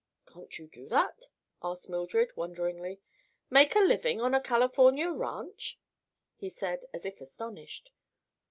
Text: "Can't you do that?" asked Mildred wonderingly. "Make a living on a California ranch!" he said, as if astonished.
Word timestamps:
"Can't 0.25 0.57
you 0.57 0.65
do 0.65 0.87
that?" 0.89 1.25
asked 1.61 1.87
Mildred 1.87 2.31
wonderingly. 2.35 3.01
"Make 3.51 3.75
a 3.75 3.79
living 3.81 4.19
on 4.19 4.33
a 4.33 4.41
California 4.41 5.11
ranch!" 5.11 5.79
he 6.33 6.49
said, 6.49 6.85
as 6.91 7.05
if 7.05 7.21
astonished. 7.21 7.91